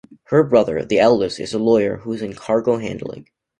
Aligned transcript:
Her 0.29 0.43
brother, 0.43 0.83
the 0.83 0.97
eldest, 0.97 1.39
is 1.39 1.53
a 1.53 1.59
lawyer, 1.59 1.97
who 1.97 2.11
is 2.13 2.23
in 2.23 2.33
cargo 2.33 2.77
handling. 2.79 3.27